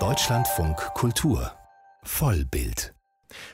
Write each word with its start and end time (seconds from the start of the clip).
Deutschlandfunk 0.00 0.76
Kultur 0.94 1.52
Vollbild 2.02 2.92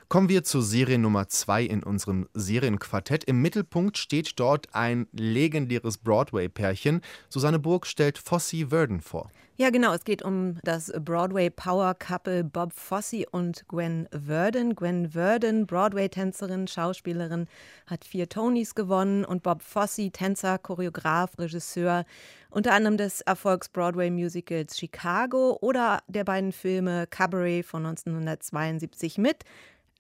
Kommen 0.09 0.29
wir 0.29 0.45
zur 0.45 0.63
Serie 0.63 0.99
Nummer 0.99 1.29
2 1.29 1.65
in 1.65 1.83
unserem 1.83 2.28
Serienquartett. 2.34 3.25
Im 3.25 3.42
Mittelpunkt 3.42 3.99
steht 3.99 4.39
dort 4.41 4.75
ein 4.75 5.07
legendäres 5.13 5.99
Broadway-Pärchen. 5.99 7.00
Susanne 7.29 7.58
Burg 7.58 7.87
stellt 7.87 8.18
Fosse 8.18 8.68
Verdon 8.68 9.00
vor. 9.00 9.30
Ja, 9.57 9.71
genau. 9.71 9.93
Es 9.93 10.05
geht 10.05 10.23
um 10.23 10.57
das 10.62 10.93
Broadway-Power-Couple 10.98 12.45
Bob 12.45 12.72
Fosse 12.72 13.27
und 13.30 13.68
Gwen 13.68 14.09
Verdon. 14.11 14.75
Gwen 14.75 15.11
Verdon, 15.11 15.66
Broadway-Tänzerin, 15.66 16.66
Schauspielerin, 16.66 17.46
hat 17.86 18.04
vier 18.04 18.29
Tonys 18.29 18.75
gewonnen 18.75 19.25
und 19.25 19.43
Bob 19.43 19.62
Fosse, 19.62 20.11
Tänzer, 20.11 20.59
Choreograf, 20.59 21.38
Regisseur, 21.38 22.04
unter 22.51 22.73
anderem 22.73 22.96
des 22.96 23.21
Erfolgs 23.21 23.69
Broadway-Musicals 23.69 24.79
Chicago 24.79 25.59
oder 25.61 26.03
der 26.09 26.25
beiden 26.25 26.53
Filme 26.53 27.07
Cabaret 27.07 27.64
von 27.64 27.86
1972 27.86 29.18
mit. 29.18 29.45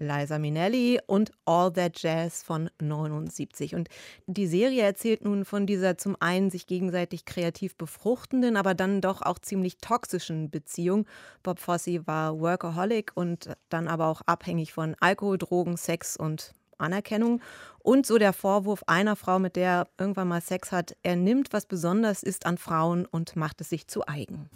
Liza 0.00 0.38
Minnelli 0.38 0.98
und 1.06 1.30
All 1.44 1.72
That 1.72 2.02
Jazz 2.02 2.42
von 2.42 2.70
79. 2.80 3.74
Und 3.74 3.88
die 4.26 4.46
Serie 4.46 4.82
erzählt 4.82 5.24
nun 5.24 5.44
von 5.44 5.66
dieser 5.66 5.98
zum 5.98 6.16
einen 6.20 6.50
sich 6.50 6.66
gegenseitig 6.66 7.24
kreativ 7.24 7.76
befruchtenden, 7.76 8.56
aber 8.56 8.74
dann 8.74 9.00
doch 9.00 9.22
auch 9.22 9.38
ziemlich 9.38 9.78
toxischen 9.78 10.50
Beziehung. 10.50 11.06
Bob 11.42 11.58
Fosse 11.58 12.06
war 12.06 12.40
Workaholic 12.40 13.12
und 13.14 13.50
dann 13.68 13.88
aber 13.88 14.06
auch 14.06 14.22
abhängig 14.22 14.72
von 14.72 14.96
Alkohol, 15.00 15.38
Drogen, 15.38 15.76
Sex 15.76 16.16
und 16.16 16.52
Anerkennung. 16.80 17.40
Und 17.78 18.06
so 18.06 18.18
der 18.18 18.32
Vorwurf 18.32 18.82
einer 18.86 19.16
Frau, 19.16 19.38
mit 19.38 19.56
der 19.56 19.70
er 19.70 19.88
irgendwann 19.98 20.28
mal 20.28 20.40
Sex 20.40 20.72
hat, 20.72 20.96
er 21.02 21.16
nimmt, 21.16 21.52
was 21.52 21.66
besonders 21.66 22.22
ist 22.22 22.46
an 22.46 22.58
Frauen 22.58 23.06
und 23.06 23.36
macht 23.36 23.60
es 23.60 23.70
sich 23.70 23.86
zu 23.86 24.06
eigen. 24.06 24.50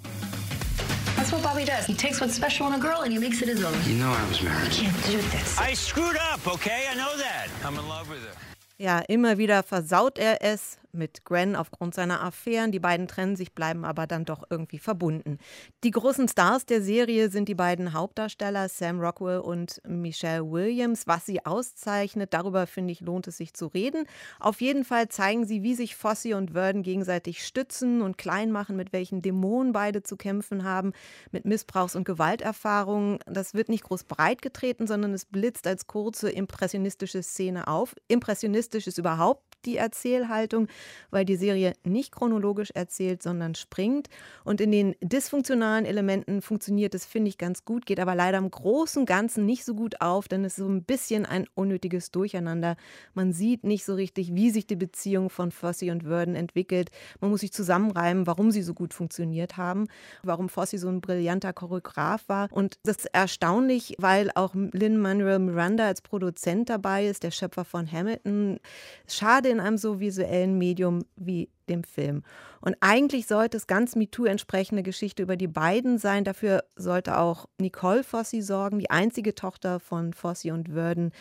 That's 1.16 1.33
what 1.33 1.42
Bobby 1.42 1.64
does. 1.64 1.87
He 1.87 1.95
takes 1.95 2.20
what's 2.20 2.37
special 2.37 2.69
in 2.69 2.74
a 2.74 2.78
girl 2.78 3.02
and 3.02 3.12
he 3.12 3.19
makes 3.19 3.41
it 3.41 3.48
his 3.48 3.64
own. 3.64 3.72
You 3.86 3.94
know 3.97 4.11
I 4.11 4.28
was 4.28 4.42
married. 4.42 4.66
I 4.66 4.84
can't 4.84 5.06
do 5.11 5.19
this. 5.31 5.58
I 5.58 5.75
screwed 5.75 6.16
up, 6.16 6.47
okay? 6.47 6.86
I 6.92 6.97
know 6.97 7.16
that. 7.16 7.48
I'm 7.64 7.78
in 7.78 7.89
love 7.89 8.11
with 8.11 8.20
her. 8.20 8.34
Ja, 8.77 8.98
immer 9.09 9.38
wieder 9.38 9.62
versaut 9.62 10.19
er 10.19 10.42
es 10.42 10.78
mit 10.95 11.25
Gwen 11.25 11.56
aufgrund 11.56 11.95
seiner 11.95 12.23
Affären. 12.23 12.73
Die 12.73 12.81
beiden 12.81 13.09
trennen 13.09 13.37
sich, 13.37 13.55
bleiben 13.55 13.84
aber 13.84 14.06
dann 14.06 14.25
doch 14.25 14.45
irgendwie 14.50 14.78
verbunden. 14.78 15.39
Die 15.83 15.91
großen 15.91 16.28
Stars 16.28 16.67
der 16.67 16.83
Serie 16.83 17.31
sind 17.31 17.48
die 17.48 17.55
beiden 17.55 17.92
Hauptdarsteller 17.92 18.69
Sam 18.69 19.00
Rockwell 19.00 19.41
und 19.41 19.81
Michelle 19.87 20.50
Williams. 20.50 21.06
Was 21.06 21.27
sie 21.27 21.45
auszeichnet, 21.45 22.33
darüber 22.33 22.67
finde 22.67 22.92
ich, 22.92 23.00
lohnt 23.00 23.27
es 23.27 23.37
sich 23.37 23.55
zu 23.55 23.67
reden. 23.67 24.06
Auf 24.41 24.61
jeden 24.61 24.84
Fall 24.84 25.09
zeigen 25.09 25.47
sie, 25.47 25.62
wie 25.62 25.75
sich 25.75 25.97
Fosse 25.97 26.37
und 26.37 26.53
Verdon 26.53 26.83
gegenseitig 26.83 27.47
stützen 27.47 28.03
und 28.03 28.19
klein 28.19 28.50
machen, 28.50 28.77
mit 28.77 28.92
welchen 28.92 29.22
Dämonen 29.22 29.72
beide 29.72 30.03
zu 30.03 30.17
kämpfen 30.17 30.65
haben, 30.65 30.92
mit 31.33 31.45
Missbrauchs- 31.45 31.97
und 31.97 32.05
Gewalterfahrungen. 32.05 33.19
Das 33.27 33.55
wird 33.55 33.69
nicht 33.69 33.84
groß 33.84 34.05
breit 34.05 34.42
getreten, 34.42 34.87
sondern 34.87 35.12
es 35.12 35.25
blitzt 35.25 35.67
als 35.67 35.87
kurze 35.87 36.31
impressionistische 36.31 37.22
Szene 37.22 37.69
auf. 37.69 37.95
Impressionistisch 38.09 38.87
ist 38.87 38.98
überhaupt 38.98 39.53
die 39.67 39.77
Erzählhaltung 39.77 40.69
weil 41.15 41.25
die 41.25 41.37
Serie 41.37 41.75
nicht 41.84 42.12
chronologisch 42.12 42.70
erzählt, 42.73 43.23
sondern 43.23 43.55
springt. 43.55 44.09
Und 44.45 44.61
in 44.61 44.73
den 44.73 44.95
dysfunktionalen 45.01 45.87
Elementen 45.87 46.43
funktioniert 46.43 46.95
es, 46.95 47.06
finde 47.06 47.29
ich, 47.29 47.39
ganz 47.39 47.65
gut, 47.65 47.87
geht 47.87 48.01
aber 48.01 48.15
leider 48.15 48.39
im 48.39 48.51
Großen 48.51 49.01
und 49.01 49.06
Ganzen 49.06 49.47
nicht 49.47 49.65
so 49.65 49.75
gut 49.75 50.01
auf, 50.01 50.29
denn 50.29 50.45
es 50.45 50.59
ist 50.59 50.65
so 50.65 50.69
ein 50.69 50.83
bisschen 50.83 51.25
ein 51.25 51.47
unnötiges 51.55 52.11
Durcheinander. 52.11 52.77
Man 53.15 53.33
sieht 53.33 53.65
nicht 53.65 53.84
so 53.84 53.95
richtig, 53.95 54.34
wie 54.34 54.51
sich 54.51 54.67
die 54.67 54.77
Beziehung 54.77 55.31
von 55.31 55.51
Fosse 55.51 55.91
und 55.93 56.05
Würden 56.05 56.34
entwickelt. 56.34 56.91
Man 57.21 57.31
muss 57.31 57.41
sich 57.41 57.53
zusammenreimen, 57.53 58.27
warum 58.27 58.51
sie 58.51 58.62
so 58.62 58.75
gut 58.75 58.93
funktioniert 58.93 59.56
haben, 59.56 59.87
warum 60.23 60.49
Fosse 60.49 60.78
so 60.78 60.89
ein 60.89 61.01
brillanter 61.01 61.53
Choreograf 61.53 62.25
war. 62.28 62.49
Und 62.51 62.78
das 62.83 62.97
ist 62.97 63.06
erstaunlich, 63.12 63.95
weil 63.99 64.31
auch 64.34 64.55
Lin-Manuel 64.55 65.39
Miranda 65.39 65.87
als 65.87 66.03
Produzent 66.03 66.71
dabei 66.71 67.06
ist, 67.06 67.23
der 67.23 67.31
Schöpfer 67.31 67.65
von 67.65 67.91
Hamilton. 67.91 68.59
Schade 69.06 69.53
in 69.54 69.60
einem 69.60 69.78
so 69.78 70.00
visuellen 70.00 70.59
Medium 70.59 71.04
wie 71.16 71.48
dem 71.69 71.84
Film. 71.84 72.22
Und 72.60 72.76
eigentlich 72.81 73.26
sollte 73.26 73.56
es 73.56 73.66
ganz 73.66 73.97
MeToo 73.97 74.25
entsprechende 74.25 74.82
Geschichte 74.82 75.22
über 75.22 75.37
die 75.37 75.48
beiden 75.48 75.98
sein. 75.98 76.25
Dafür 76.25 76.65
sollte 76.76 77.19
auch 77.19 77.47
Nicole 77.59 78.04
Fossi 78.04 78.43
sorgen, 78.43 78.78
die 78.78 78.91
einzige 78.91 79.34
Tochter 79.34 79.81
von 79.81 80.12
Fossi 80.12 80.50
und 80.50 80.70
Würden, 80.70 81.12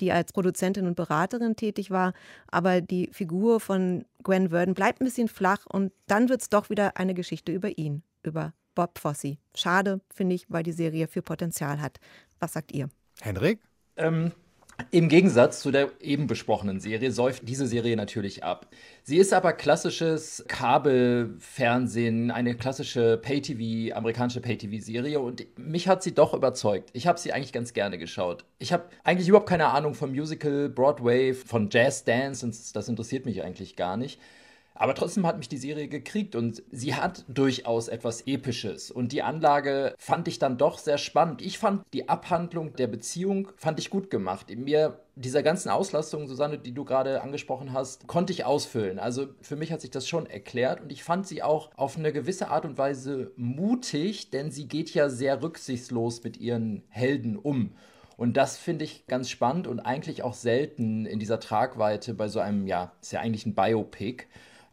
die 0.00 0.12
als 0.12 0.32
Produzentin 0.32 0.86
und 0.86 0.96
Beraterin 0.96 1.56
tätig 1.56 1.90
war. 1.90 2.12
Aber 2.48 2.80
die 2.80 3.10
Figur 3.12 3.60
von 3.60 4.04
Gwen 4.22 4.50
Würden 4.50 4.74
bleibt 4.74 5.00
ein 5.00 5.04
bisschen 5.04 5.28
flach 5.28 5.66
und 5.66 5.92
dann 6.06 6.28
wird 6.28 6.42
es 6.42 6.48
doch 6.48 6.70
wieder 6.70 6.96
eine 6.96 7.14
Geschichte 7.14 7.52
über 7.52 7.78
ihn, 7.78 8.02
über 8.22 8.52
Bob 8.74 8.98
Fosse. 8.98 9.36
Schade, 9.54 10.00
finde 10.12 10.34
ich, 10.34 10.46
weil 10.48 10.62
die 10.62 10.72
Serie 10.72 11.06
viel 11.06 11.22
Potenzial 11.22 11.80
hat. 11.80 11.98
Was 12.40 12.54
sagt 12.54 12.72
ihr? 12.72 12.88
Henrik? 13.20 13.60
Ähm, 13.96 14.32
im 14.90 15.08
Gegensatz 15.08 15.60
zu 15.60 15.70
der 15.70 15.90
eben 16.00 16.26
besprochenen 16.26 16.80
Serie 16.80 17.10
säuft 17.10 17.48
diese 17.48 17.66
Serie 17.66 17.96
natürlich 17.96 18.44
ab. 18.44 18.66
Sie 19.02 19.16
ist 19.16 19.32
aber 19.32 19.52
klassisches 19.52 20.44
Kabelfernsehen, 20.48 22.30
eine 22.30 22.54
klassische 22.54 23.18
Pay-TV, 23.18 23.94
amerikanische 23.96 24.40
Pay-TV-Serie 24.40 25.20
und 25.20 25.46
mich 25.58 25.88
hat 25.88 26.02
sie 26.02 26.14
doch 26.14 26.34
überzeugt. 26.34 26.90
Ich 26.92 27.06
habe 27.06 27.18
sie 27.18 27.32
eigentlich 27.32 27.52
ganz 27.52 27.72
gerne 27.72 27.98
geschaut. 27.98 28.44
Ich 28.58 28.72
habe 28.72 28.84
eigentlich 29.04 29.28
überhaupt 29.28 29.48
keine 29.48 29.68
Ahnung 29.68 29.94
vom 29.94 30.12
Musical, 30.12 30.68
Broadway, 30.68 31.34
von 31.34 31.68
Jazz 31.70 32.04
Dance 32.04 32.42
das 32.72 32.88
interessiert 32.88 33.26
mich 33.26 33.42
eigentlich 33.42 33.76
gar 33.76 33.96
nicht. 33.96 34.20
Aber 34.74 34.94
trotzdem 34.94 35.26
hat 35.26 35.38
mich 35.38 35.48
die 35.48 35.58
Serie 35.58 35.88
gekriegt 35.88 36.34
und 36.34 36.62
sie 36.70 36.94
hat 36.94 37.24
durchaus 37.28 37.88
etwas 37.88 38.26
Episches. 38.26 38.90
Und 38.90 39.12
die 39.12 39.22
Anlage 39.22 39.94
fand 39.98 40.28
ich 40.28 40.38
dann 40.38 40.58
doch 40.58 40.78
sehr 40.78 40.98
spannend. 40.98 41.42
Ich 41.42 41.58
fand 41.58 41.82
die 41.92 42.08
Abhandlung 42.08 42.74
der 42.76 42.86
Beziehung, 42.86 43.48
fand 43.56 43.78
ich 43.78 43.90
gut 43.90 44.10
gemacht. 44.10 44.46
Mir 44.56 45.00
dieser 45.14 45.42
ganzen 45.42 45.68
Auslastung, 45.68 46.26
Susanne, 46.26 46.58
die 46.58 46.72
du 46.72 46.84
gerade 46.84 47.22
angesprochen 47.22 47.72
hast, 47.72 48.06
konnte 48.06 48.32
ich 48.32 48.44
ausfüllen. 48.44 48.98
Also 48.98 49.28
für 49.42 49.56
mich 49.56 49.70
hat 49.72 49.82
sich 49.82 49.90
das 49.90 50.08
schon 50.08 50.26
erklärt 50.26 50.80
und 50.80 50.90
ich 50.90 51.04
fand 51.04 51.26
sie 51.26 51.42
auch 51.42 51.70
auf 51.76 51.98
eine 51.98 52.12
gewisse 52.12 52.48
Art 52.48 52.64
und 52.64 52.78
Weise 52.78 53.32
mutig, 53.36 54.30
denn 54.30 54.50
sie 54.50 54.68
geht 54.68 54.94
ja 54.94 55.10
sehr 55.10 55.42
rücksichtslos 55.42 56.24
mit 56.24 56.38
ihren 56.38 56.82
Helden 56.88 57.36
um. 57.36 57.72
Und 58.16 58.36
das 58.36 58.56
finde 58.56 58.84
ich 58.84 59.06
ganz 59.06 59.28
spannend 59.28 59.66
und 59.66 59.80
eigentlich 59.80 60.22
auch 60.22 60.34
selten 60.34 61.06
in 61.06 61.18
dieser 61.18 61.40
Tragweite 61.40 62.14
bei 62.14 62.28
so 62.28 62.40
einem, 62.40 62.66
ja, 62.66 62.92
ist 63.02 63.12
ja 63.12 63.20
eigentlich 63.20 63.46
ein 63.46 63.54
Biopic. 63.54 64.24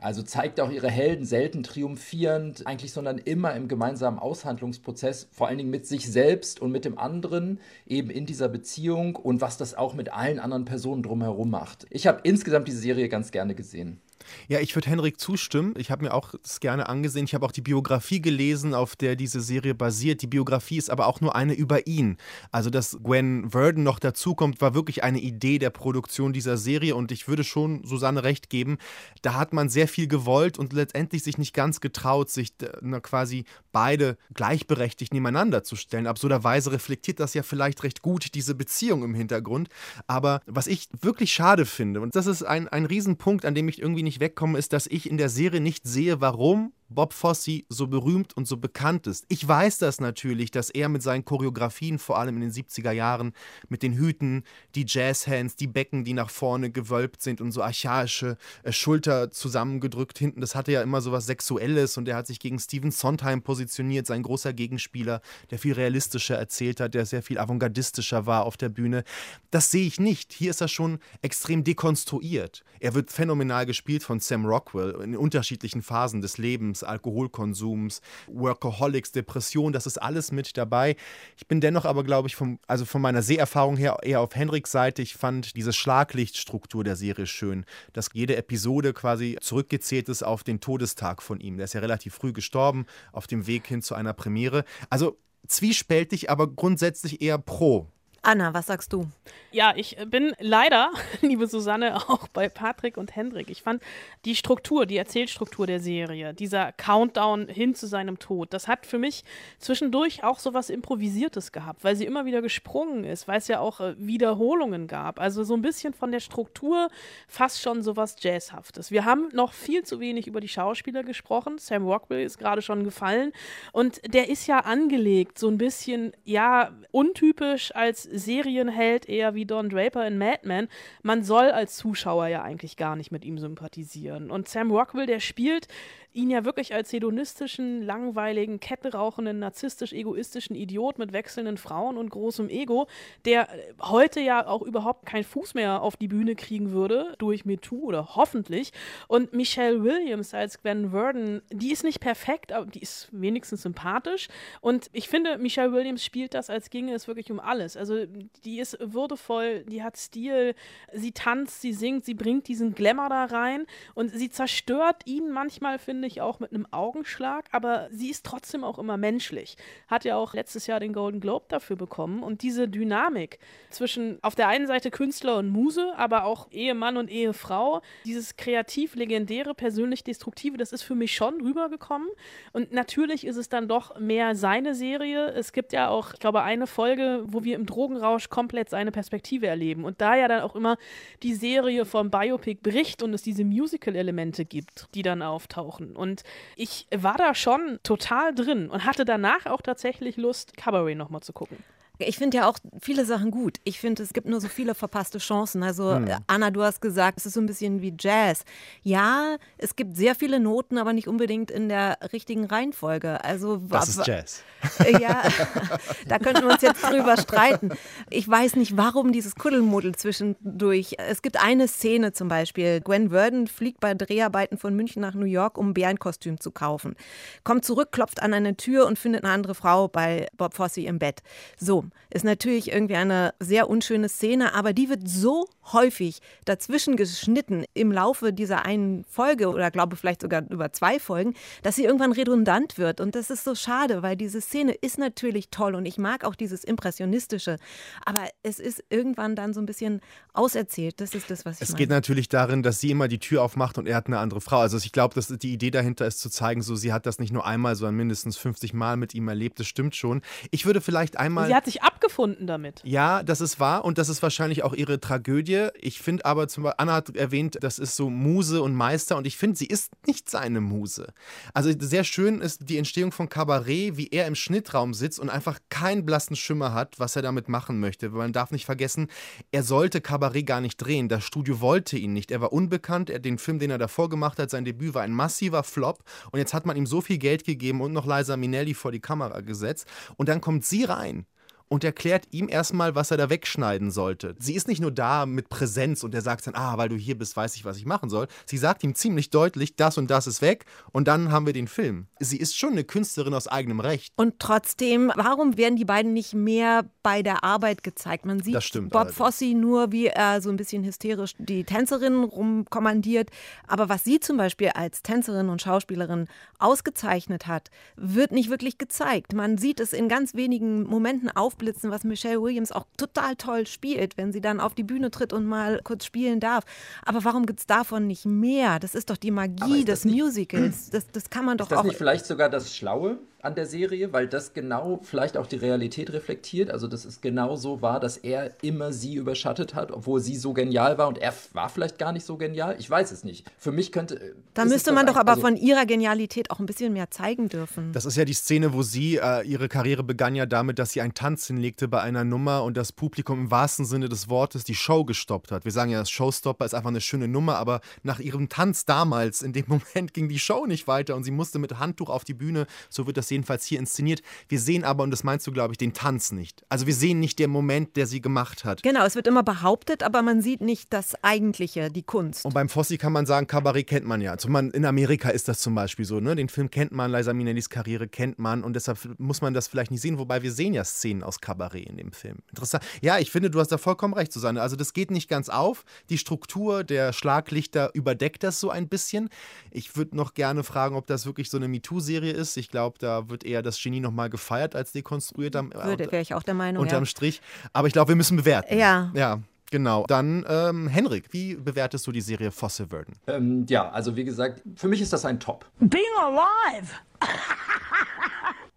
Also 0.02 0.24
zeigt 0.24 0.62
auch 0.62 0.72
ihre 0.72 0.90
Helden 0.90 1.26
selten 1.26 1.62
triumphierend, 1.62 2.66
eigentlich, 2.66 2.94
sondern 2.94 3.18
immer 3.18 3.54
im 3.56 3.68
gemeinsamen 3.68 4.18
Aushandlungsprozess, 4.18 5.28
vor 5.32 5.50
allen 5.50 5.58
Dingen 5.58 5.70
mit 5.70 5.86
sich 5.86 6.10
selbst 6.10 6.62
und 6.62 6.72
mit 6.72 6.86
dem 6.86 6.98
anderen, 6.98 7.60
eben 7.86 8.10
in 8.10 8.26
dieser 8.26 8.48
Beziehung 8.48 9.18
und 9.18 9.42
was 9.42 9.58
das 9.58 9.76
auch 9.76 9.94
mit 9.94 10.14
allen 10.14 10.40
anderen 10.40 10.64
Personen 10.64 11.04
drumherum 11.04 11.50
macht. 11.50 11.86
Ich 11.90 12.08
habe 12.08 12.22
insgesamt 12.24 12.70
diese 12.70 12.80
Serie 12.80 13.10
ganz 13.10 13.32
gerne 13.32 13.56
gesehen. 13.56 14.00
Ja, 14.48 14.60
ich 14.60 14.76
würde 14.76 14.90
Henrik 14.90 15.20
zustimmen. 15.20 15.74
Ich 15.78 15.92
habe 15.92 16.04
mir 16.04 16.14
auch 16.14 16.34
das 16.42 16.60
gerne 16.60 16.90
angesehen. 16.90 17.26
Ich 17.26 17.34
habe 17.34 17.46
auch 17.46 17.52
die 17.52 17.62
Biografie 17.62 18.22
gelesen, 18.22 18.74
auf 18.74 18.96
der 18.96 19.16
diese 19.16 19.42
Serie 19.42 19.76
basiert. 19.76 20.22
Die 20.22 20.28
Biografie 20.28 20.78
ist 20.78 20.90
aber 20.90 21.08
auch 21.08 21.22
nur 21.22 21.36
eine 21.36 21.54
über 21.54 21.88
ihn. 21.88 22.18
Also, 22.52 22.70
dass 22.70 22.98
Gwen 23.04 23.50
Verdon 23.50 23.84
noch 23.84 24.00
dazukommt, 24.00 24.62
war 24.62 24.74
wirklich 24.74 25.04
eine 25.04 25.20
Idee 25.20 25.60
der 25.60 25.70
Produktion 25.70 26.34
dieser 26.34 26.58
Serie. 26.58 26.96
Und 26.96 27.12
ich 27.12 27.28
würde 27.28 27.44
schon 27.44 27.84
Susanne 27.84 28.24
recht 28.24 28.50
geben, 28.50 28.78
da 29.22 29.36
hat 29.36 29.54
man 29.54 29.70
sehr 29.70 29.88
viel 29.88 30.08
gewollt 30.08 30.58
und 30.58 30.74
letztendlich 30.74 31.24
sich 31.24 31.38
nicht 31.38 31.54
ganz 31.54 31.82
getraut, 31.82 32.30
sich 32.30 32.54
na, 32.82 33.00
quasi 33.00 33.46
beide 33.72 34.18
gleichberechtigt 34.34 35.14
nebeneinander 35.14 35.64
zu 35.64 35.76
stellen. 35.76 36.08
Absurderweise 36.08 36.72
reflektiert 36.72 37.20
das 37.20 37.34
ja 37.34 37.44
vielleicht 37.44 37.84
recht 37.84 38.02
gut 38.02 38.34
diese 38.34 38.56
Beziehung 38.56 39.04
im 39.04 39.14
Hintergrund. 39.14 39.70
Aber 40.08 40.42
was 40.46 40.68
ich 40.68 40.90
wirklich 41.02 41.32
schade 41.32 41.66
finde, 41.66 42.02
und 42.02 42.16
das 42.16 42.28
ist 42.28 42.44
ein, 42.44 42.68
ein 42.68 42.86
Riesenpunkt, 42.86 43.46
an 43.46 43.56
dem 43.56 43.68
ich 43.70 43.82
irgendwie 43.82 44.04
nicht 44.04 44.09
wegkomme, 44.20 44.58
ist, 44.58 44.74
dass 44.74 44.88
ich 44.88 45.10
in 45.10 45.18
der 45.18 45.30
Serie 45.30 45.62
nicht 45.62 45.86
sehe, 45.86 46.22
warum 46.22 46.74
Bob 46.90 47.14
Fosse 47.14 47.64
so 47.70 47.88
berühmt 47.88 48.36
und 48.36 48.48
so 48.48 48.58
bekannt 48.58 49.08
ist. 49.08 49.26
Ich 49.30 49.48
weiß 49.48 49.78
das 49.78 50.02
natürlich, 50.02 50.52
dass 50.52 50.70
er 50.70 50.90
mit 50.90 51.04
seinen 51.04 51.24
Choreografien, 51.24 52.00
vor 52.00 52.18
allem 52.18 52.36
in 52.36 52.42
den 52.42 52.52
70er 52.52 52.92
Jahren, 52.92 53.34
mit 53.70 53.84
den 53.84 53.94
Hüten, 53.94 54.44
die 54.76 54.86
Jazzhands, 54.88 55.56
die 55.56 55.68
Becken, 55.68 56.04
die 56.04 56.14
nach 56.14 56.30
vorne 56.30 56.72
gewölbt 56.72 57.22
sind 57.22 57.42
und 57.42 57.52
so 57.52 57.62
archaische 57.62 58.38
äh, 58.64 58.72
Schulter 58.72 59.32
zusammengedrückt 59.32 60.18
hinten, 60.18 60.42
das 60.42 60.56
hatte 60.56 60.72
ja 60.72 60.82
immer 60.82 61.02
so 61.02 61.12
was 61.12 61.28
Sexuelles 61.28 61.98
und 61.98 62.08
er 62.08 62.16
hat 62.16 62.28
sich 62.28 62.40
gegen 62.40 62.60
Stephen 62.60 62.92
Sondheim 62.92 63.42
positioniert, 63.42 64.08
sein 64.08 64.24
großer 64.24 64.54
Gegenspieler, 64.54 65.22
der 65.52 65.60
viel 65.60 65.74
realistischer 65.74 66.38
erzählt 66.38 66.80
hat, 66.80 66.94
der 66.94 67.06
sehr 67.06 67.22
viel 67.22 67.38
avantgardistischer 67.38 68.26
war 68.26 68.46
auf 68.46 68.58
der 68.58 68.70
Bühne. 68.70 69.04
Das 69.52 69.72
sehe 69.72 69.86
ich 69.86 70.00
nicht. 70.00 70.34
Hier 70.34 70.50
ist 70.50 70.62
er 70.62 70.68
schon 70.68 71.00
extrem 71.22 71.64
dekonstruiert. 71.64 72.64
Er 72.80 72.94
wird 72.94 73.12
phänomenal 73.12 73.66
gespielt 73.66 74.04
von 74.04 74.20
Sam 74.20 74.46
Rockwell 74.46 75.00
in 75.02 75.16
unterschiedlichen 75.16 75.82
Phasen 75.82 76.22
des 76.22 76.38
Lebens 76.38 76.79
des 76.80 76.84
Alkoholkonsums, 76.88 78.02
Workaholics, 78.28 79.12
Depression, 79.12 79.74
das 79.74 79.86
ist 79.86 79.98
alles 79.98 80.32
mit 80.32 80.58
dabei. 80.58 80.96
Ich 81.38 81.48
bin 81.48 81.62
dennoch 81.62 81.86
aber, 81.86 82.04
glaube 82.04 82.28
ich, 82.28 82.36
vom, 82.36 82.60
also 82.68 82.86
von 82.86 83.02
meiner 83.02 83.22
Seherfahrung 83.22 83.78
her 83.78 83.98
eher 84.04 84.22
auf 84.22 84.36
Henriks 84.36 84.72
Seite. 84.72 85.02
Ich 85.02 85.16
fand 85.16 85.56
diese 85.56 85.74
Schlaglichtstruktur 85.74 86.84
der 86.84 86.96
Serie 86.96 87.28
schön, 87.28 87.66
dass 87.94 88.10
jede 88.14 88.36
Episode 88.36 88.94
quasi 88.94 89.38
zurückgezählt 89.42 90.10
ist 90.10 90.24
auf 90.24 90.44
den 90.44 90.60
Todestag 90.60 91.22
von 91.22 91.40
ihm. 91.40 91.58
Der 91.58 91.66
ist 91.66 91.74
ja 91.74 91.82
relativ 91.82 92.16
früh 92.16 92.34
gestorben, 92.34 92.86
auf 93.12 93.28
dem 93.28 93.48
Weg 93.48 93.68
hin 93.68 93.82
zu 93.82 93.96
einer 93.96 94.14
Premiere. 94.14 94.64
Also 94.90 95.18
zwiespältig, 95.48 96.30
aber 96.30 96.48
grundsätzlich 96.48 97.22
eher 97.22 97.38
pro. 97.38 97.88
Anna, 98.22 98.54
was 98.54 98.68
sagst 98.68 98.92
du? 98.94 99.08
Ja, 99.52 99.74
ich 99.76 99.98
bin 100.08 100.34
leider, 100.40 100.92
liebe 101.22 101.48
Susanne, 101.48 101.96
auch 102.10 102.28
bei 102.28 102.50
Patrick 102.50 102.98
und 102.98 103.16
Hendrik. 103.16 103.50
Ich 103.50 103.64
fand 103.64 103.82
die 104.26 104.36
Struktur, 104.36 104.86
die 104.86 104.98
Erzählstruktur 104.98 105.66
der 105.66 105.80
Serie, 105.80 106.34
dieser 106.34 106.72
Countdown 106.74 107.48
hin 107.48 107.76
zu 107.76 107.88
seinem 107.88 108.20
Tod, 108.20 108.54
das 108.54 108.68
hat 108.68 108.86
für 108.86 109.00
mich 109.00 109.24
zwischendurch 109.58 110.24
auch 110.24 110.40
so 110.40 110.54
was 110.54 110.70
Improvisiertes 110.70 111.52
gehabt, 111.52 111.84
weil 111.84 111.96
sie 111.96 112.06
immer 112.06 112.26
wieder 112.26 112.42
gesprungen 112.42 113.04
ist, 113.04 113.28
weil 113.28 113.38
es 113.38 113.48
ja 113.48 113.60
auch 113.60 113.80
äh, 113.80 113.96
Wiederholungen 113.98 114.88
gab. 114.88 115.20
Also 115.20 115.44
so 115.44 115.54
ein 115.54 115.62
bisschen 115.62 115.94
von 115.94 116.12
der 116.12 116.20
Struktur 116.20 116.90
fast 117.28 117.62
schon 117.62 117.82
so 117.82 117.96
was 117.96 118.18
Jazzhaftes. 118.20 118.92
Wir 118.92 119.06
haben 119.06 119.30
noch 119.34 119.54
viel 119.54 119.84
zu 119.84 120.00
wenig 120.00 120.28
über 120.28 120.42
die 120.42 120.48
Schauspieler 120.48 121.04
gesprochen. 121.04 121.58
Sam 121.58 121.86
Rockwell 121.86 122.26
ist 122.26 122.38
gerade 122.38 122.62
schon 122.62 122.84
gefallen 122.84 123.32
und 123.72 124.02
der 124.14 124.30
ist 124.30 124.48
ja 124.48 124.60
angelegt, 124.60 125.40
so 125.40 125.48
ein 125.48 125.58
bisschen, 125.58 126.12
ja, 126.26 126.72
untypisch 126.92 127.74
als 127.76 128.09
Serienheld 128.12 129.08
eher 129.08 129.36
wie 129.36 129.46
Don 129.46 129.70
Draper 129.70 130.06
in 130.08 130.18
Mad 130.18 130.40
Men. 130.44 130.68
Man 131.04 131.24
soll 131.24 131.52
als 131.52 131.76
Zuschauer 131.78 132.28
ja 132.28 132.42
eigentlich 132.42 132.78
gar 132.78 132.96
nicht 132.96 133.12
mit 133.12 133.26
ihm 133.26 133.38
sympathisieren. 133.38 134.32
Und 134.32 134.48
Sam 134.48 134.72
Rockwell, 134.72 135.06
der 135.06 135.20
spielt 135.20 135.68
ihn 136.12 136.32
ja 136.32 136.44
wirklich 136.44 136.74
als 136.74 136.92
hedonistischen, 136.92 137.84
langweiligen, 137.84 138.60
kettenrauchenden, 138.60 139.40
narzisstisch-egoistischen 139.40 140.56
Idiot 140.56 140.98
mit 140.98 141.14
wechselnden 141.14 141.58
Frauen 141.58 141.98
und 141.98 142.10
großem 142.10 142.50
Ego, 142.50 142.88
der 143.26 143.50
äh, 143.50 143.74
heute 143.82 144.20
ja 144.20 144.48
auch 144.48 144.64
überhaupt 144.64 145.06
keinen 145.06 145.24
Fuß 145.24 145.54
mehr 145.54 145.82
auf 145.82 145.98
die 145.98 146.08
Bühne 146.08 146.36
kriegen 146.36 146.72
würde 146.72 147.16
durch 147.20 147.46
MeToo 147.46 147.84
oder 147.84 148.16
hoffentlich. 148.16 148.72
Und 149.08 149.34
Michelle 149.34 149.84
Williams 149.84 150.34
als 150.34 150.62
Gwen 150.62 150.90
Verdon, 150.90 151.42
die 151.52 151.72
ist 151.72 151.84
nicht 151.84 152.00
perfekt, 152.00 152.52
aber 152.52 152.66
die 152.66 152.82
ist 152.82 153.10
wenigstens 153.12 153.62
sympathisch. 153.62 154.30
Und 154.62 154.90
ich 154.94 155.08
finde, 155.08 155.38
Michelle 155.38 155.72
Williams 155.74 156.04
spielt 156.04 156.34
das, 156.34 156.50
als 156.50 156.72
ginge 156.72 156.94
es 156.94 157.08
wirklich 157.08 157.32
um 157.32 157.40
alles. 157.40 157.78
Also 157.78 158.06
die 158.44 158.60
ist 158.60 158.78
würdevoll, 158.82 159.64
die 159.66 159.84
hat 159.84 159.96
Stil, 159.98 160.56
sie 160.92 161.12
tanzt, 161.12 161.62
sie 161.62 161.74
singt, 161.74 162.06
sie 162.06 162.16
bringt 162.16 162.48
diesen 162.48 162.74
Glamour 162.74 163.10
da 163.10 163.26
rein 163.26 163.68
und 163.94 164.10
sie 164.10 164.32
zerstört 164.32 165.04
ihn 165.06 165.30
manchmal, 165.30 165.78
finde 165.78 165.99
ich, 166.08 166.22
auch 166.22 166.40
mit 166.40 166.52
einem 166.52 166.66
Augenschlag, 166.72 167.46
aber 167.52 167.88
sie 167.92 168.10
ist 168.10 168.26
trotzdem 168.26 168.64
auch 168.64 168.80
immer 168.80 168.98
menschlich. 168.98 169.58
Hat 169.88 170.06
ja 170.06 170.16
auch 170.16 170.34
letztes 170.34 170.68
Jahr 170.68 170.80
den 170.80 170.94
Golden 170.94 171.20
Globe 171.20 171.46
dafür 171.50 171.76
bekommen 171.76 172.24
und 172.24 172.42
diese 172.42 172.68
Dynamik 172.68 173.40
zwischen 173.70 174.20
auf 174.22 174.36
der 174.36 174.48
einen 174.48 174.68
Seite 174.68 174.92
Künstler 174.92 175.38
und 175.38 175.50
Muse, 175.50 175.94
aber 175.98 176.26
auch 176.26 176.52
Ehemann 176.52 176.98
und 176.98 177.10
Ehefrau, 177.10 177.82
dieses 178.06 178.36
kreativ 178.38 178.96
legendäre, 178.96 179.54
persönlich 179.54 180.04
destruktive, 180.04 180.58
das 180.58 180.74
ist 180.74 180.84
für 180.84 180.96
mich 180.96 181.14
schon 181.14 181.42
rübergekommen 181.42 182.10
und 182.54 182.72
natürlich 182.72 183.26
ist 183.26 183.38
es 183.38 183.50
dann 183.50 183.68
doch 183.68 184.00
mehr 184.00 184.36
seine 184.36 184.76
Serie. 184.76 185.28
Es 185.32 185.54
gibt 185.54 185.74
ja 185.74 185.90
auch, 185.90 186.14
ich 186.14 186.20
glaube, 186.20 186.42
eine 186.44 186.68
Folge, 186.68 187.24
wo 187.26 187.44
wir 187.44 187.56
im 187.56 187.66
Drogenrausch 187.66 188.30
komplett 188.30 188.70
seine 188.70 188.92
Perspektive 188.92 189.48
erleben 189.48 189.84
und 189.84 190.02
da 190.02 190.16
ja 190.16 190.28
dann 190.28 190.42
auch 190.42 190.56
immer 190.56 190.78
die 191.24 191.34
Serie 191.34 191.86
vom 191.86 192.10
Biopic 192.10 192.62
bricht 192.62 193.04
und 193.04 193.14
es 193.14 193.22
diese 193.22 193.44
Musical-Elemente 193.44 194.46
gibt, 194.46 194.88
die 194.96 195.02
dann 195.02 195.22
auftauchen. 195.22 195.89
Und 195.96 196.24
ich 196.56 196.88
war 196.96 197.18
da 197.18 197.36
schon 197.36 197.80
total 197.84 198.34
drin 198.34 198.70
und 198.70 198.86
hatte 198.86 199.06
danach 199.06 199.46
auch 199.46 199.62
tatsächlich 199.62 200.18
Lust, 200.18 200.58
Cabaret 200.58 200.98
nochmal 200.98 201.22
zu 201.22 201.34
gucken. 201.34 201.58
Ich 202.02 202.18
finde 202.18 202.38
ja 202.38 202.48
auch 202.50 202.58
viele 202.82 203.04
Sachen 203.06 203.30
gut. 203.30 203.58
Ich 203.66 203.80
finde, 203.80 204.04
es 204.04 204.14
gibt 204.14 204.26
nur 204.28 204.40
so 204.40 204.48
viele 204.48 204.74
verpasste 204.74 205.18
Chancen. 205.18 205.64
Also, 205.64 205.96
Hm. 205.96 206.08
äh, 206.08 206.16
Anna, 206.28 206.50
du 206.50 206.64
hast 206.64 206.80
gesagt, 206.82 207.20
es 207.20 207.26
ist 207.26 207.34
so 207.34 207.42
ein 207.42 207.46
bisschen 207.46 207.82
wie 207.82 207.94
Jazz. 208.00 208.44
Ja, 208.84 209.36
es 209.58 209.76
gibt 209.76 209.98
sehr 209.98 210.16
viele 210.16 210.40
Noten, 210.40 210.78
aber 210.78 210.94
nicht 210.94 211.08
unbedingt 211.10 211.52
in 211.52 211.68
der 211.68 211.98
richtigen 212.14 212.46
Reihenfolge. 212.46 213.24
Also, 213.24 213.58
Das 213.58 213.90
ist 213.90 214.08
Jazz. 214.08 214.44
Äh, 214.80 215.02
Ja, 215.02 215.24
da 216.08 216.20
könnten 216.20 216.44
wir 216.44 216.52
uns 216.54 216.62
jetzt 216.62 216.82
drüber 216.84 217.18
streiten. 217.18 217.72
Ich 218.10 218.28
weiß 218.28 218.56
nicht, 218.56 218.78
warum 218.78 219.12
dieses 219.12 219.36
Kuddelmuddel 219.36 219.96
zwischendurch. 219.96 220.96
Es 220.98 221.22
gibt 221.22 221.38
eine 221.44 221.68
Szene 221.68 222.14
zum 222.14 222.28
Beispiel. 222.30 222.82
Gwen 222.82 223.10
Verdon 223.10 223.48
fliegt 223.48 223.80
bei 223.82 223.94
Dreharbeiten 223.94 224.58
von 224.58 224.76
München 224.76 225.02
nach 225.02 225.14
New 225.16 225.26
York, 225.26 225.58
um 225.58 225.70
ein 225.70 225.74
Bärenkostüm 225.74 226.40
zu 226.40 226.52
kaufen. 226.52 226.96
Kommt 227.44 227.66
zurück, 227.66 227.92
klopft 227.92 228.22
an 228.22 228.34
eine 228.34 228.56
Tür 228.56 228.86
und 228.88 228.98
findet 228.98 229.24
eine 229.24 229.34
andere 229.34 229.54
Frau 229.56 229.88
bei 229.88 230.28
Bob 230.38 230.54
Fosse 230.54 230.82
im 230.82 230.98
Bett. 231.00 231.22
So, 231.58 231.86
ist 232.10 232.26
natürlich 232.26 232.72
irgendwie 232.72 232.96
eine 232.96 233.34
sehr 233.40 233.70
unschöne 233.70 234.10
Szene, 234.10 234.54
aber 234.54 234.74
die 234.74 234.90
wird 234.90 235.08
so 235.08 235.48
häufig 235.72 236.20
dazwischen 236.46 236.96
geschnitten 236.96 237.66
im 237.74 237.92
Laufe 237.92 238.34
dieser 238.34 238.66
einen 238.66 239.04
Folge 239.06 239.50
oder 239.50 239.72
glaube 239.72 239.96
vielleicht 239.96 240.22
sogar 240.22 240.44
über 240.50 240.72
zwei 240.72 241.00
Folgen, 241.00 241.34
dass 241.64 241.76
sie 241.76 241.84
irgendwann 241.84 242.12
redundant 242.12 242.78
wird. 242.78 243.02
Und 243.02 243.16
das 243.16 243.30
ist 243.30 243.44
so 243.44 243.56
schade, 243.56 244.02
weil 244.02 244.16
diese 244.16 244.42
Szene 244.42 244.74
ist 244.74 244.98
natürlich 244.98 245.50
toll 245.50 245.76
und 245.76 245.86
ich 245.86 245.98
mag 245.98 246.24
auch 246.24 246.36
dieses 246.36 246.64
Impressionistische, 246.64 247.58
aber 248.06 248.28
es 248.44 248.60
ist 248.60 248.84
irgendwann 248.90 249.36
dann 249.36 249.54
so 249.54 249.62
ein 249.62 249.66
bisschen 249.66 250.02
auserzählt. 250.34 251.00
Das 251.02 251.14
ist 251.14 251.30
das, 251.30 251.46
was 251.46 251.58
ich 251.58 251.62
Es 251.62 251.70
meine. 251.70 251.78
geht 251.78 251.90
natürlich 251.90 252.30
darin, 252.30 252.64
dass 252.64 252.80
sie 252.80 252.92
immer 252.92 253.08
die 253.08 253.20
Tür 253.20 253.44
aufmacht 253.44 253.78
und 253.78 253.88
er 253.88 253.96
hat 253.96 254.08
eine 254.08 254.20
andere 254.20 254.42
Frau. 254.42 254.60
Also 254.60 254.78
ich 254.78 254.92
glaube, 254.92 255.16
dass 255.16 255.28
die 255.28 255.54
Idee 255.54 255.72
dahinter 255.72 256.08
ist 256.08 256.20
zu 256.20 256.30
zeigen, 256.30 256.62
so 256.62 256.76
sie 256.76 256.94
hat 256.94 257.06
das 257.06 257.20
nicht 257.20 257.32
nur 257.32 257.46
einmal, 257.46 257.76
sondern 257.76 257.96
mindestens 257.96 258.38
50 258.38 258.74
Mal 258.74 258.98
mit 258.98 259.14
ihm 259.14 259.28
erlebt. 259.28 259.60
Das 259.60 259.68
stimmt 259.68 259.96
schon. 259.96 260.22
Ich 260.52 260.66
würde 260.66 260.82
vielleicht 260.82 261.18
einmal. 261.18 261.48
Sie 261.48 261.56
hat 261.56 261.66
sich 261.66 261.79
abgefunden 261.82 262.48
damit. 262.48 262.82
Ja, 262.84 263.24
das 263.24 263.42
ist 263.42 263.60
wahr 263.60 263.86
und 263.86 263.98
das 263.98 264.10
ist 264.10 264.22
wahrscheinlich 264.22 264.64
auch 264.64 264.74
ihre 264.74 265.00
Tragödie. 265.00 265.68
Ich 265.80 266.00
finde 266.00 266.26
aber, 266.26 266.48
zum 266.48 266.64
Beispiel, 266.64 266.76
Anna 266.78 266.94
hat 266.94 267.16
erwähnt, 267.16 267.58
das 267.62 267.80
ist 267.80 267.96
so 267.96 268.10
Muse 268.10 268.62
und 268.62 268.76
Meister 268.76 269.18
und 269.18 269.28
ich 269.28 269.38
finde, 269.38 269.58
sie 269.58 269.66
ist 269.66 269.92
nicht 270.08 270.30
seine 270.30 270.62
Muse. 270.62 271.14
Also 271.54 271.72
sehr 271.78 272.04
schön 272.04 272.42
ist 272.42 272.70
die 272.70 272.78
Entstehung 272.78 273.12
von 273.12 273.30
Cabaret, 273.30 273.98
wie 273.98 274.08
er 274.08 274.28
im 274.28 274.36
Schnittraum 274.36 274.94
sitzt 274.94 275.20
und 275.20 275.30
einfach 275.30 275.60
keinen 275.70 276.06
blassen 276.06 276.36
Schimmer 276.36 276.74
hat, 276.74 277.00
was 277.00 277.16
er 277.16 277.22
damit 277.22 277.50
machen 277.50 277.80
möchte. 277.80 278.10
Man 278.10 278.34
darf 278.34 278.52
nicht 278.52 278.66
vergessen, 278.66 279.08
er 279.52 279.64
sollte 279.64 280.02
Cabaret 280.02 280.46
gar 280.46 280.62
nicht 280.62 280.78
drehen. 280.78 281.10
Das 281.10 281.24
Studio 281.24 281.62
wollte 281.62 281.98
ihn 281.98 282.14
nicht. 282.14 282.32
Er 282.32 282.42
war 282.42 282.54
unbekannt. 282.54 283.10
Er, 283.10 283.20
den 283.20 283.38
Film, 283.38 283.60
den 283.60 283.72
er 283.72 283.78
davor 283.78 284.10
gemacht 284.10 284.40
hat, 284.40 284.50
sein 284.50 284.66
Debüt 284.66 284.94
war 284.94 285.04
ein 285.04 285.14
massiver 285.14 285.64
Flop 285.64 286.04
und 286.32 286.40
jetzt 286.40 286.54
hat 286.54 286.66
man 286.66 286.78
ihm 286.78 286.86
so 286.86 287.02
viel 287.02 287.18
Geld 287.18 287.44
gegeben 287.44 287.82
und 287.82 287.94
noch 287.94 288.06
Liza 288.06 288.38
Minnelli 288.38 288.74
vor 288.74 288.92
die 288.92 289.00
Kamera 289.00 289.42
gesetzt 289.42 289.88
und 290.18 290.30
dann 290.30 290.42
kommt 290.42 290.66
sie 290.66 290.84
rein 290.84 291.26
und 291.70 291.84
erklärt 291.84 292.28
ihm 292.32 292.50
erstmal, 292.50 292.96
was 292.96 293.12
er 293.12 293.18
da 293.18 293.30
wegschneiden 293.30 293.92
sollte. 293.92 294.36
Sie 294.40 294.56
ist 294.56 294.68
nicht 294.68 294.82
nur 294.82 294.92
da 294.92 295.26
mit 295.26 295.50
Präsenz 295.50 296.04
und 296.04 296.14
er 296.14 296.22
sagt 296.22 296.48
dann, 296.48 296.56
ah, 296.56 296.78
weil 296.78 296.90
du 296.90 296.98
hier 296.98 297.18
bist, 297.18 297.38
weiß 297.38 297.56
ich, 297.56 297.64
was 297.64 297.78
ich 297.78 297.86
machen 297.86 298.10
soll. 298.10 298.28
Sie 298.46 298.58
sagt 298.58 298.84
ihm 298.84 298.96
ziemlich 298.96 299.30
deutlich, 299.30 299.76
das 299.76 299.98
und 299.98 300.10
das 300.12 300.28
ist 300.28 300.42
weg 300.42 300.66
und 300.92 301.08
dann 301.08 301.32
haben 301.32 301.46
wir 301.46 301.54
den 301.54 301.68
Film. 301.68 302.08
Sie 302.20 302.38
ist 302.38 302.58
schon 302.58 302.72
eine 302.72 302.84
Künstlerin 302.84 303.34
aus 303.34 303.48
eigenem 303.48 303.80
Recht. 303.80 304.14
Und 304.18 304.40
trotzdem, 304.40 305.12
warum 305.16 305.58
werden 305.58 305.76
die 305.76 305.86
beiden 305.86 306.14
nicht 306.14 306.34
mehr 306.34 306.86
bei 307.10 307.24
der 307.24 307.44
Arbeit 307.44 307.84
gezeigt? 307.84 308.26
Man 308.26 308.40
sieht 308.40 308.62
stimmt 308.62 308.92
Bob. 308.92 309.10
Fosse 309.10 309.54
nur, 309.56 309.92
wie 309.92 310.06
er 310.08 310.42
so 310.42 310.50
ein 310.52 310.58
bisschen 310.58 310.84
hysterisch 310.84 311.34
die 311.40 311.64
Tänzerinnen 311.64 312.24
rumkommandiert. 312.24 313.30
Aber 313.68 313.90
was 313.90 314.04
sie 314.04 314.20
zum 314.20 314.38
Beispiel 314.38 314.70
als 314.76 315.02
Tänzerin 315.02 315.50
und 315.50 315.60
Schauspielerin 315.62 316.28
ausgezeichnet 316.60 317.48
hat, 317.48 317.72
wird 317.96 318.32
nicht 318.32 318.50
wirklich 318.52 318.78
gezeigt. 318.78 319.34
Man 319.34 319.58
sieht 319.58 319.80
es 319.80 319.92
in 319.94 320.08
ganz 320.08 320.36
wenigen 320.36 320.84
Momenten 320.84 321.30
aufblitzen, 321.36 321.90
was 321.90 322.04
Michelle 322.04 322.42
Williams 322.42 322.72
auch 322.72 322.86
total 322.98 323.36
toll 323.36 323.66
spielt, 323.66 324.18
wenn 324.18 324.32
sie 324.32 324.42
dann 324.42 324.60
auf 324.60 324.76
die 324.76 324.84
Bühne 324.84 325.10
tritt 325.10 325.34
und 325.34 325.46
mal 325.46 325.82
kurz 325.84 326.06
spielen 326.06 326.40
darf. 326.40 326.64
Aber 327.06 327.24
warum 327.24 327.46
gibt 327.48 327.60
es 327.62 327.66
davon 327.66 328.06
nicht 328.06 328.26
mehr? 328.26 328.80
Das 328.80 328.94
ist 328.94 329.10
doch 329.10 329.18
die 329.18 329.32
Magie 329.32 329.84
des 329.84 330.06
nicht- 330.06 330.22
Musicals. 330.22 330.90
Das, 330.92 331.08
das 331.08 331.30
kann 331.32 331.46
man 331.46 331.58
doch 331.58 331.66
Ist 331.66 331.72
das 331.72 331.80
auch. 331.80 331.84
nicht 331.86 331.98
vielleicht 331.98 332.26
sogar 332.28 332.50
das 332.50 332.76
Schlaue 332.76 333.18
an 333.42 333.56
der 333.56 333.66
Serie, 333.66 334.12
weil 334.14 334.28
das 334.28 334.54
genau 334.54 335.00
vielleicht 335.04 335.38
auch 335.38 335.48
die 335.48 335.56
Realität 335.56 336.12
reflektiert? 336.12 336.70
Also, 336.70 336.88
dass 336.88 337.06
es 337.06 337.22
genau 337.22 337.56
so 337.56 337.82
war, 337.82 338.00
dass 338.00 338.18
er 338.18 338.52
immer 338.62 338.92
sie 338.92 339.16
überschattet 339.16 339.76
hat, 339.76 339.92
obwohl 339.92 340.20
sie 340.20 340.36
so 340.36 340.54
genial 340.54 340.98
war 340.98 341.08
und 341.08 341.18
er 341.18 341.34
war 341.54 341.70
vielleicht 341.70 341.98
gar 341.98 342.12
nicht 342.12 342.26
so 342.26 342.38
genial? 342.38 342.76
Ich 342.80 342.90
weiß 342.90 343.12
es 343.12 343.24
nicht. 343.24 343.46
Für 343.58 343.72
mich 343.72 343.92
könnte. 343.92 344.36
Da 344.54 344.64
ist 344.64 344.68
es 344.68 344.74
müsste 344.74 344.92
man 344.92 345.06
doch 345.06 345.16
aber 345.16 345.32
also- 345.32 345.42
von 345.42 345.56
ihrer 345.56 345.86
Genialität 345.86 346.52
auch 346.52 346.60
ein 346.60 346.66
bisschen 346.66 346.94
mehr 346.94 347.12
zeigen 347.12 347.50
dürfen. 347.50 347.94
Das 347.94 348.06
ist 348.06 348.18
ja 348.18 348.26
die 348.26 348.34
Szene, 348.34 348.74
wo 348.74 348.84
sie, 348.84 349.18
äh, 349.18 349.42
ihre 349.48 349.70
Karriere 349.70 350.04
begann 350.04 350.36
ja 350.36 350.46
damit, 350.46 350.80
dass 350.80 350.92
sie 350.92 351.02
einen 351.02 351.14
Tanz 351.14 351.48
hinlegte 351.48 351.88
bei 351.88 352.02
einer 352.02 352.24
Nummer 352.24 352.64
und 352.64 352.78
das 352.78 352.92
Publikum 352.92 353.40
im 353.40 353.52
wahrsten 353.52 353.86
Sinne 353.86 354.10
des 354.10 354.30
Wortes 354.30 354.64
die 354.64 354.76
Show 354.76 355.06
gestoppt 355.06 355.52
hat. 355.52 355.66
Wir 355.66 355.72
sagen 355.72 355.92
ja, 355.92 356.00
das 356.00 356.10
Showstopper 356.10 356.66
ist 356.66 356.74
einfach 356.74 356.90
eine 356.90 357.02
schöne 357.02 357.28
Nummer, 357.28 357.56
aber 357.58 357.82
nach 358.04 358.20
ihrem 358.20 358.50
Tanz 358.50 358.86
damals, 358.86 359.42
in 359.42 359.54
dem 359.54 359.66
Moment 359.68 360.14
ging 360.14 360.28
die 360.30 360.40
Show 360.40 360.66
nicht 360.66 360.88
weiter 360.88 361.16
und 361.16 361.24
sie 361.24 361.32
musste 361.32 361.60
mit 361.60 361.80
Handtuch 361.80 362.10
auf 362.10 362.24
die 362.24 362.34
Bühne, 362.34 362.68
so 362.90 363.08
wird 363.08 363.18
das 363.18 363.29
das 363.30 363.32
jedenfalls 363.32 363.66
hier 363.66 363.80
inszeniert. 363.80 364.22
Wir 364.48 364.60
sehen 364.60 364.84
aber, 364.84 365.04
und 365.04 365.12
das 365.12 365.24
meinst 365.24 365.46
du, 365.48 365.52
glaube 365.52 365.74
ich, 365.74 365.78
den 365.78 365.94
Tanz 365.94 366.32
nicht. 366.32 366.64
Also 366.70 366.88
wir 366.88 366.94
sehen 366.94 367.20
nicht 367.20 367.40
den 367.40 367.50
Moment, 367.50 367.96
der 367.96 368.08
sie 368.08 368.22
gemacht 368.22 368.66
hat. 368.66 368.84
Genau, 368.84 369.06
es 369.06 369.16
wird 369.16 369.28
immer 369.28 369.44
behauptet, 369.44 370.04
aber 370.04 370.22
man 370.22 370.42
sieht 370.42 370.62
nicht 370.62 370.92
das 370.92 371.16
Eigentliche, 371.24 371.90
die 371.90 372.04
Kunst. 372.04 372.46
Und 372.46 372.54
beim 372.54 372.70
Fossi 372.70 372.98
kann 372.98 373.14
man 373.14 373.26
sagen, 373.26 373.48
Kabarett 373.48 373.88
kennt 373.88 374.06
man 374.06 374.22
ja. 374.22 374.32
Also 374.32 374.50
man, 374.50 374.72
in 374.72 374.86
Amerika 374.86 375.30
ist 375.30 375.48
das 375.48 375.60
zum 375.60 375.76
Beispiel 375.76 376.06
so. 376.06 376.20
Ne? 376.20 376.36
Den 376.36 376.50
Film 376.50 376.70
kennt 376.70 376.92
man, 376.92 377.12
Liza 377.12 377.34
Minnellis 377.34 377.70
Karriere 377.70 378.08
kennt 378.08 378.40
man 378.40 378.64
und 378.64 378.74
deshalb 378.74 378.98
muss 379.20 379.42
man 379.42 379.54
das 379.54 379.68
vielleicht 379.68 379.92
nicht 379.92 380.02
sehen. 380.02 380.18
Wobei 380.18 380.42
wir 380.42 380.52
sehen 380.52 380.74
ja 380.74 380.84
Szenen 380.84 381.24
aus 381.24 381.40
Kabarett 381.40 381.88
in 381.88 381.98
dem 381.98 382.12
Film. 382.12 382.38
Interessant. 382.50 382.84
Ja, 383.02 383.20
ich 383.20 383.32
finde, 383.32 383.50
du 383.50 383.60
hast 383.60 383.72
da 383.72 383.78
vollkommen 383.78 384.14
recht, 384.14 384.34
Susanne. 384.34 384.62
Also 384.62 384.76
das 384.76 384.94
geht 384.94 385.12
nicht 385.12 385.30
ganz 385.30 385.50
auf. 385.50 385.86
Die 386.10 386.18
Struktur 386.18 386.84
der 386.84 387.14
Schlaglichter 387.14 387.92
überdeckt 387.94 388.44
das 388.44 388.60
so 388.60 388.70
ein 388.70 388.88
bisschen. 388.88 389.30
Ich 389.72 389.96
würde 389.96 390.16
noch 390.16 390.34
gerne 390.34 390.64
fragen, 390.64 390.96
ob 390.96 391.08
das 391.08 391.26
wirklich 391.26 391.50
so 391.50 391.58
eine 391.58 391.68
MeToo-Serie 391.68 392.32
ist. 392.32 392.58
Ich 392.58 392.70
glaube, 392.70 392.98
da 393.00 393.19
wird 393.28 393.44
eher 393.44 393.62
das 393.62 393.82
Genie 393.82 394.00
nochmal 394.00 394.30
gefeiert 394.30 394.76
als 394.76 394.92
dekonstruiert. 394.94 395.56
Am, 395.56 395.74
Würde, 395.74 396.12
wäre 396.12 396.22
ich 396.22 396.34
auch 396.34 396.44
der 396.44 396.54
Meinung. 396.54 396.82
Unterm 396.82 397.04
ja. 397.04 397.06
Strich. 397.06 397.42
Aber 397.74 397.88
ich 397.88 397.94
glaube, 397.94 398.10
wir 398.10 398.16
müssen 398.16 398.38
bewerten. 398.38 398.78
Ja. 398.78 399.12
Ja. 399.14 399.40
Genau. 399.72 400.06
Dann, 400.08 400.46
ähm, 400.48 400.88
Henrik, 400.88 401.32
wie 401.32 401.56
bewertest 401.56 402.08
du 402.08 402.12
die 402.12 402.22
Serie 402.22 402.52
Fossil 402.52 402.88
Verdon? 402.88 403.16
Ähm, 403.28 403.66
ja, 403.70 403.90
also 403.90 404.16
wie 404.16 404.24
gesagt, 404.24 404.62
für 404.76 404.88
mich 404.88 405.02
ist 405.02 405.14
das 405.14 405.26
ein 405.26 405.40
Top. 405.40 405.66
Being 405.80 406.04
alive! 406.20 406.92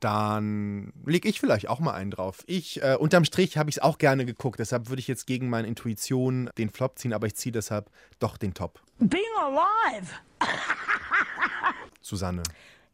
Dann 0.01 0.93
lege 1.07 1.29
ich 1.29 1.39
vielleicht 1.39 1.69
auch 1.69 1.79
mal 1.79 1.93
einen 1.93 2.11
drauf. 2.11 2.43
Ich, 2.47 2.83
äh, 2.83 2.97
unterm 2.99 3.25
Strich 3.25 3.57
habe 3.57 3.71
ich 3.71 3.77
es 3.77 3.83
auch 3.83 3.99
gerne 3.99 4.27
geguckt, 4.27 4.59
deshalb 4.59 4.89
würde 4.89 4.99
ich 4.99 5.07
jetzt 5.07 5.27
gegen 5.27 5.49
meine 5.49 5.69
Intuition 5.69 6.51
den 6.59 6.71
Flop 6.71 6.99
ziehen, 6.99 7.13
aber 7.13 7.29
ich 7.29 7.37
ziehe 7.37 7.53
deshalb 7.53 7.89
doch 8.19 8.37
den 8.37 8.53
Top. 8.53 8.81
Being 8.99 9.23
alive! 9.41 10.09
Susanne. 12.01 12.43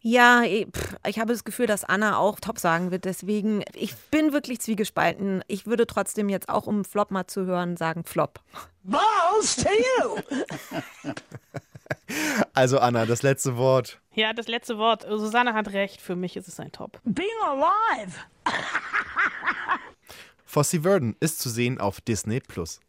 Ja, 0.01 0.43
pff, 0.43 0.97
ich 1.07 1.19
habe 1.19 1.33
das 1.33 1.45
Gefühl, 1.45 1.67
dass 1.67 1.85
Anna 1.85 2.19
auch 2.19 2.39
top 2.41 2.59
sagen 2.59 2.91
wird. 2.91 3.05
Deswegen, 3.05 3.65
ich 3.75 3.95
bin 3.97 4.33
wirklich 4.33 4.61
zwiegespalten. 4.61 5.43
Ich 5.49 5.67
würde 5.67 5.87
trotzdem 5.87 6.29
jetzt 6.29 6.49
auch, 6.49 6.67
um 6.67 6.85
Flop 6.85 7.11
mal 7.11 7.27
zu 7.27 7.47
hören, 7.47 7.77
sagen 7.77 8.05
Flop. 8.05 8.41
Balls 8.85 9.57
to 9.57 9.69
you! 9.69 11.13
Also 12.55 12.79
Anna, 12.79 13.07
das 13.07 13.23
letzte 13.23 13.57
Wort. 13.57 14.01
Ja, 14.15 14.33
das 14.33 14.49
letzte 14.49 14.79
Wort. 14.79 15.03
Susanne 15.09 15.55
hat 15.55 15.69
recht. 15.69 16.01
Für 16.01 16.17
mich 16.17 16.37
ist 16.37 16.49
es 16.49 16.59
ein 16.59 16.73
Top. 16.73 17.01
Being 17.05 17.29
alive! 17.45 18.13
Fossil 20.45 20.83
Verdon 20.83 21.17
ist 21.21 21.39
zu 21.41 21.51
sehen 21.51 21.79
auf 21.81 22.01
Disney 22.01 22.41
Plus. 22.41 22.81